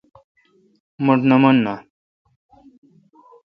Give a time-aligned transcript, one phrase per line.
[1.05, 1.75] مٹھ نہ من نا۔